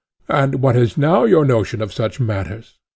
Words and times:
And 0.29 0.63
what 0.63 0.75
is 0.75 0.97
now 0.97 1.25
your 1.25 1.45
notion 1.45 1.79
of 1.79 1.93
such 1.93 2.19
matters? 2.19 2.79